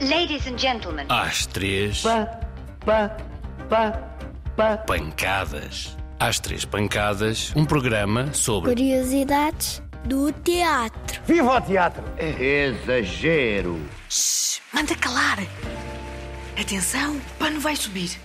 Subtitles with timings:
[0.00, 1.06] Ladies and gentlemen.
[1.08, 2.02] Às três.
[2.02, 2.26] Pá,
[2.84, 3.16] pá,
[3.68, 3.92] pá,
[4.56, 4.76] pá.
[4.78, 5.96] Pancadas.
[6.18, 8.70] Às três pancadas, um programa sobre.
[8.70, 11.20] Curiosidades do teatro.
[11.26, 12.02] Viva o teatro!
[12.18, 13.80] Exagero.
[14.08, 15.38] Shhh, manda calar.
[16.60, 18.18] Atenção, o pano vai subir.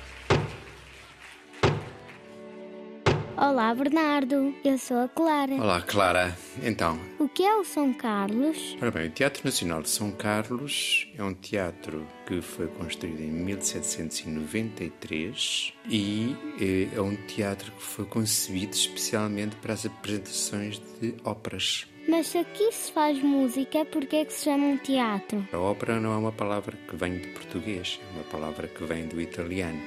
[3.42, 4.54] Olá, Bernardo.
[4.66, 5.54] Eu sou a Clara.
[5.54, 6.38] Olá, Clara.
[6.62, 8.76] Então, O que é o São Carlos?
[8.82, 13.32] ora bem, o Teatro Nacional de São Carlos é um teatro que foi construído em
[13.32, 21.88] 1793 e eh, é um teatro que foi concebido especialmente para as apresentações de óperas.
[22.10, 25.48] Mas se aqui se faz música, por que é que se chama um teatro?
[25.54, 29.08] A ópera não é uma palavra que vem de português, é uma palavra que vem
[29.08, 29.82] do italiano.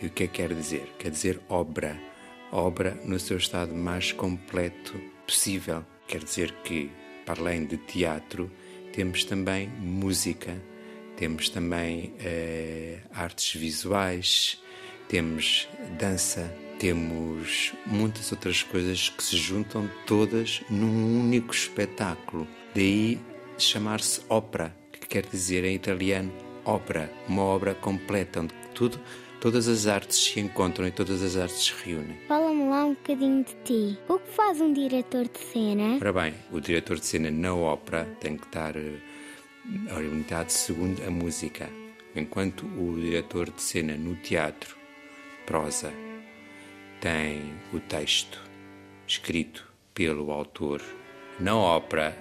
[0.00, 0.92] E o que é que quer dizer?
[0.98, 1.98] Quer dizer obra.
[2.52, 4.94] Obra no seu estado mais completo
[5.26, 5.84] possível.
[6.06, 6.90] Quer dizer que,
[7.24, 8.50] para além de teatro,
[8.92, 10.60] temos também música,
[11.16, 14.62] temos também eh, artes visuais,
[15.08, 15.66] temos
[15.98, 22.46] dança, temos muitas outras coisas que se juntam todas num único espetáculo.
[22.74, 23.18] Daí
[23.56, 26.30] chamar-se ópera, que quer dizer em italiano
[26.64, 29.00] ópera, uma obra completa onde tudo,
[29.42, 32.16] todas as artes se encontram e todas as artes se reúnem.
[32.28, 33.98] Fala-me lá um bocadinho de ti.
[34.08, 35.96] O que faz um diretor de cena?
[35.96, 39.00] Ora bem, o diretor de cena na ópera tem que estar eh,
[39.96, 41.68] orientado segundo a música,
[42.14, 44.76] enquanto o diretor de cena no teatro,
[45.44, 45.92] prosa,
[47.00, 48.40] tem o texto
[49.08, 50.80] escrito pelo autor.
[51.40, 52.16] Na ópera,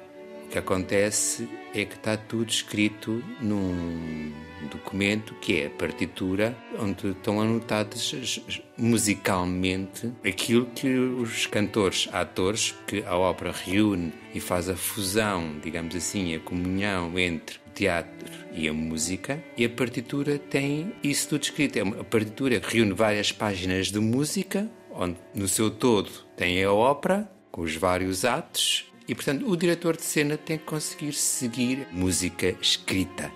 [0.46, 4.34] o que acontece é que está tudo escrito num
[4.82, 12.10] documento que é a partitura, onde estão anotados as- as- musicalmente aquilo que os cantores,
[12.12, 17.70] atores, que a ópera reúne e faz a fusão, digamos assim, a comunhão entre o
[17.74, 21.78] teatro e a música, e a partitura tem isso tudo escrito.
[21.78, 27.30] É a partitura reúne várias páginas de música, onde no seu todo tem a ópera,
[27.52, 32.56] com os vários atos, e portanto o diretor de cena tem que conseguir seguir música
[32.62, 33.32] escrita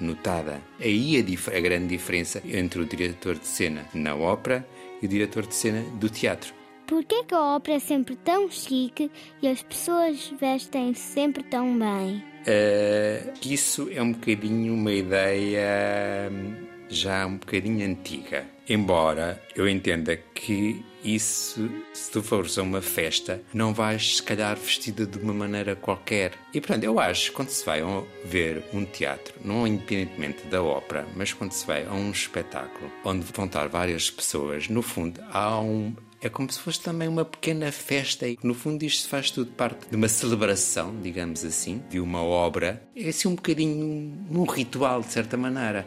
[0.00, 0.60] notada.
[0.80, 4.66] Aí a, dif- a grande diferença entre o diretor de cena na ópera
[5.02, 6.52] e o diretor de cena do teatro.
[6.86, 9.10] Por que é que a ópera é sempre tão chique
[9.42, 12.24] e as pessoas vestem-se sempre tão bem?
[12.46, 16.47] Eh, isso é um bocadinho uma ideia hum,
[16.88, 18.46] já um bocadinho antiga.
[18.68, 24.56] Embora eu entenda que isso, se tu fores a uma festa, não vais se calhar
[24.56, 26.32] vestida de uma maneira qualquer.
[26.52, 27.80] E portanto, eu acho que quando se vai
[28.24, 33.24] ver um teatro, não independentemente da ópera, mas quando se vai a um espetáculo onde
[33.32, 37.70] vão estar várias pessoas, no fundo há um, é como se fosse também uma pequena
[37.70, 42.22] festa e no fundo isto faz tudo parte de uma celebração, digamos assim, de uma
[42.22, 42.82] obra.
[42.96, 45.86] É assim um bocadinho um ritual, de certa maneira.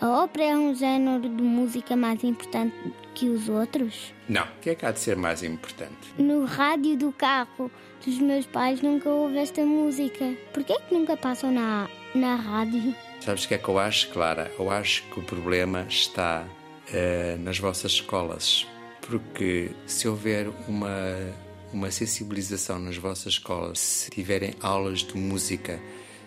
[0.00, 2.72] A ópera é um género de música mais importante
[3.14, 4.14] que os outros?
[4.28, 6.14] Não, o que é que há de ser mais importante?
[6.16, 7.68] No rádio do carro
[8.06, 10.36] dos meus pais nunca houve esta música.
[10.52, 12.94] Por que é que nunca passam na, na rádio?
[13.20, 14.52] Sabes o que é que eu acho, Clara?
[14.56, 16.46] Eu acho que o problema está
[16.92, 18.68] eh, nas vossas escolas.
[19.00, 21.34] Porque se houver uma,
[21.72, 25.80] uma sensibilização nas vossas escolas, se tiverem aulas de música,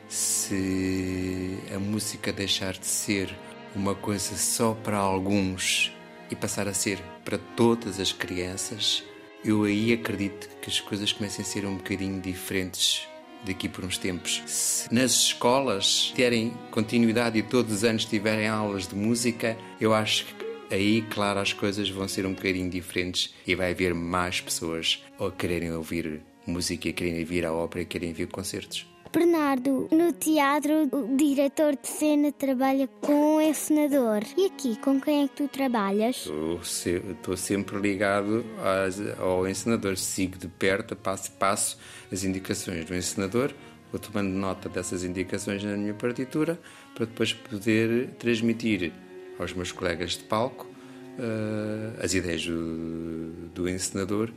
[0.10, 3.34] se a música deixar de ser
[3.76, 5.92] uma coisa só para alguns
[6.30, 9.04] e passar a ser para todas as crianças,
[9.44, 13.08] eu aí acredito que as coisas comecem a ser um bocadinho diferentes
[13.46, 14.42] daqui por uns tempos.
[14.46, 20.26] Se nas escolas terem continuidade e todos os anos tiverem aulas de música, eu acho
[20.26, 25.04] que aí, claro, as coisas vão ser um bocadinho diferentes e vai haver mais pessoas
[25.20, 28.91] a quererem ouvir música, a quererem vir à ópera, a quererem vir concertos.
[29.14, 34.22] Bernardo, no teatro o diretor de cena trabalha com o encenador.
[34.38, 36.30] E aqui, com quem é que tu trabalhas?
[36.62, 38.46] Estou sempre ligado
[39.20, 41.78] ao encenador, sigo de perto, passo a passo
[42.10, 43.54] as indicações do encenador,
[43.92, 46.58] vou tomando nota dessas indicações na minha partitura
[46.96, 48.94] para depois poder transmitir
[49.38, 50.68] aos meus colegas de palco
[51.20, 54.32] eh, as ideias do, do encenador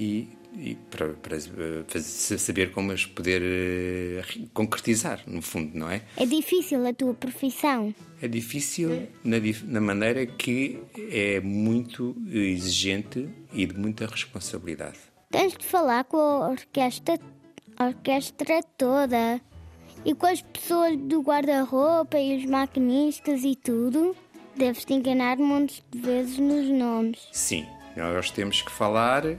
[0.00, 4.22] e, e para, para, eh, saber como as poder eh,
[4.54, 6.02] concretizar, no fundo, não é?
[6.16, 7.94] É difícil a tua profissão.
[8.22, 14.98] É difícil na, na maneira que é muito exigente e de muita responsabilidade.
[15.30, 17.18] Tens de falar com a orquestra,
[17.76, 19.40] a orquestra toda.
[20.02, 24.16] E com as pessoas do guarda-roupa e os maquinistas e tudo.
[24.56, 27.28] Deves te enganar montes de vezes nos nomes.
[27.32, 29.38] Sim, nós temos que falar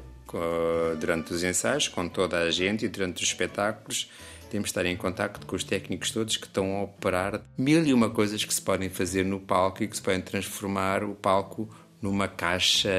[1.00, 4.10] durante os ensaios com toda a gente e durante os espetáculos
[4.50, 7.94] temos de estar em contacto com os técnicos todos que estão a operar mil e
[7.94, 11.70] uma coisas que se podem fazer no palco e que se podem transformar o palco
[12.02, 12.90] numa caixa,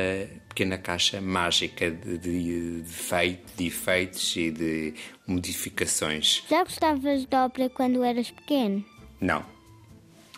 [0.48, 4.94] pequena caixa mágica de, de, de, feito, de efeitos e de
[5.26, 6.42] modificações.
[6.48, 8.84] Já gostavas de ópera quando eras pequeno?
[9.20, 9.44] Não.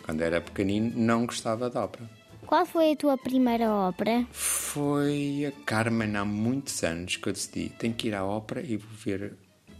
[0.03, 2.09] Quando era pequenino, não gostava de ópera.
[2.45, 4.25] Qual foi a tua primeira ópera?
[4.31, 8.77] Foi a Carmen há muitos anos que eu decidi tenho que ir à ópera e
[8.77, 9.33] vou ver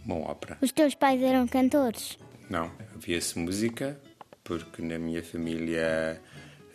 [0.04, 0.58] uma ópera.
[0.60, 2.18] Os teus pais eram cantores?
[2.50, 4.00] Não, havia-se música
[4.42, 6.20] porque na minha família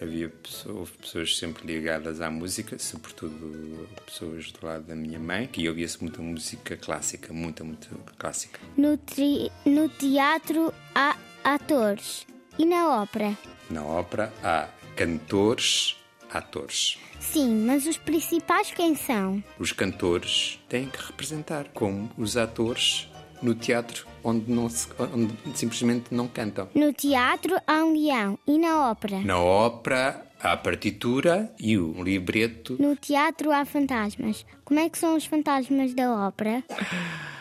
[0.02, 0.32] havia
[0.68, 6.02] houve pessoas sempre ligadas à música, sobretudo pessoas do lado da minha mãe, que ouvia-se
[6.02, 7.88] muita música clássica, muita, muita
[8.18, 8.60] clássica.
[8.76, 12.26] No, tri, no teatro há atores
[12.58, 13.38] e na ópera?
[13.70, 15.96] Na ópera há cantores,
[16.32, 16.98] atores.
[17.20, 19.44] Sim, mas os principais quem são?
[19.60, 23.08] Os cantores têm que representar, como os atores
[23.42, 26.70] no teatro onde, não se, onde simplesmente não cantam.
[26.76, 29.20] No teatro há um guião e na ópera?
[29.22, 32.78] Na ópera há a partitura e o libreto.
[32.80, 34.46] No teatro há fantasmas.
[34.64, 36.64] Como é que são os fantasmas da ópera?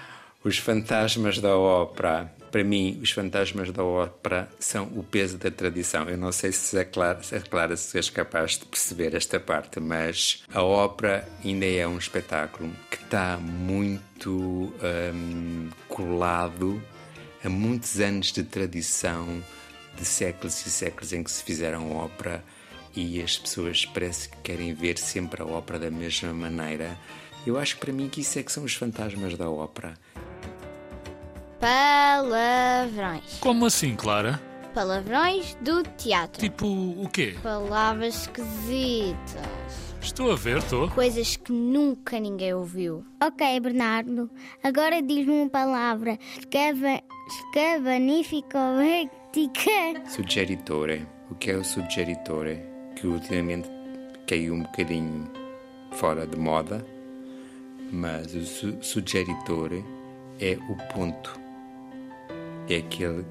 [0.42, 6.08] Os fantasmas da ópera para mim, os fantasmas da ópera são o peso da tradição.
[6.08, 9.38] Eu não sei se a Clara, se a Clara se és capaz de perceber esta
[9.38, 14.72] parte, mas a ópera ainda é um espetáculo que está muito
[15.14, 16.82] hum, colado
[17.44, 19.42] a muitos anos de tradição,
[19.96, 22.44] de séculos e séculos em que se fizeram ópera
[22.94, 26.98] e as pessoas parece que querem ver sempre a ópera da mesma maneira.
[27.46, 29.94] Eu acho que para mim que isso é que são os fantasmas da ópera.
[31.60, 33.38] Palavrões.
[33.38, 34.40] Como assim, Clara?
[34.72, 36.40] Palavrões do teatro.
[36.40, 37.36] Tipo o quê?
[37.42, 39.44] Palavras esquisitas.
[40.00, 40.88] Estou a ver, estou.
[40.90, 43.04] Coisas que nunca ninguém ouviu.
[43.22, 44.30] Ok, Bernardo.
[44.62, 46.18] Agora diz-me uma palavra.
[46.38, 47.02] Escava...
[47.28, 50.08] Escavanificovética.
[50.08, 51.06] Suggeritore.
[51.30, 52.58] O que é o suggeritore?
[52.96, 53.68] Que ultimamente
[54.26, 55.30] caiu um bocadinho
[55.92, 56.84] fora de moda,
[57.92, 59.84] mas o su suggeritore
[60.40, 61.39] é o ponto
[62.74, 63.24] é aquele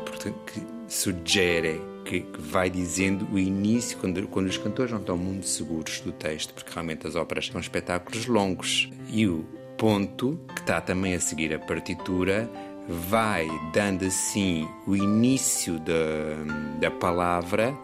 [0.00, 5.16] portanto, que sugere, que, que, vai dizendo o início, quando, quando os cantores não estão
[5.16, 8.90] muito seguros do texto, porque realmente as óperas são espetáculos longos.
[9.08, 9.44] E o
[9.76, 12.50] ponto, que está também a seguir a partitura,
[12.88, 17.76] vai dando assim o início da, da palavra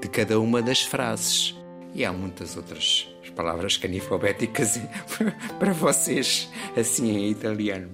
[0.00, 1.54] de cada uma das frases.
[1.94, 4.80] E há muitas outras palavras canifobéticas
[5.58, 7.90] para vocês, assim em italiano.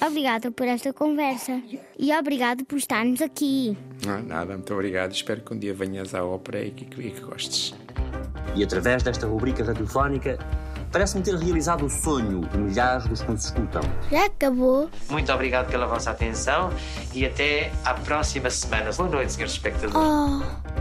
[0.00, 1.60] Obrigada por esta conversa
[1.98, 3.76] e obrigado por estarmos aqui.
[4.06, 5.12] Não, nada, muito obrigado.
[5.12, 7.74] Espero que um dia venhas à ópera e que, e que gostes.
[8.54, 10.38] E através desta rubrica radiofónica,
[10.92, 13.82] parece-me ter realizado o sonho de milhares dos que nos escutam.
[14.10, 14.90] Já acabou.
[15.08, 16.70] Muito obrigado pela vossa atenção
[17.14, 18.92] e até à próxima semana.
[18.92, 19.94] Boa noite, senhores espectadores.
[19.96, 20.71] Oh.